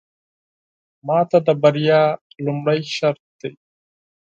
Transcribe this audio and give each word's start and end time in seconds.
ماته 1.07 1.37
د 1.47 1.49
بريا 1.61 2.01
لومړې 2.45 2.79
شرط 2.95 3.23
دی. 3.39 3.51